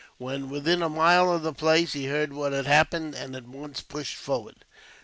When 0.17 0.49
within 0.49 0.81
a 0.81 0.89
mile 0.89 1.31
of 1.31 1.43
the 1.43 1.53
place, 1.53 1.93
he 1.93 2.07
heard 2.07 2.33
what 2.33 2.53
had 2.53 2.65
happened, 2.65 3.13
and 3.13 3.35
at 3.35 3.45
once 3.47 3.81
pushed 3.81 4.15
forward. 4.15 4.65